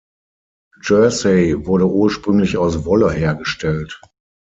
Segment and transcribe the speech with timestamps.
[0.81, 4.01] Jersey wurde ursprünglich aus Wolle hergestellt.